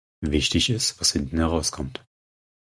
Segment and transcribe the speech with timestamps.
[0.25, 2.03] Wichtig ist, was hinten heraus kommt.